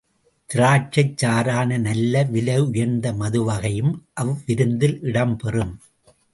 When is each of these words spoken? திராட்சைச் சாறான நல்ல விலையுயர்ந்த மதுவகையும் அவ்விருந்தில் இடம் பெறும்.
திராட்சைச் 0.49 1.13
சாறான 1.21 1.77
நல்ல 1.77 2.23
விலையுயர்ந்த 2.23 3.13
மதுவகையும் 3.13 3.93
அவ்விருந்தில் 4.21 4.97
இடம் 5.01 5.37
பெறும். 5.37 5.73